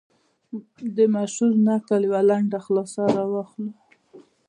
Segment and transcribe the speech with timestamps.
[0.95, 3.71] د مشهور نکل یوه لنډه خلاصه را واخلو.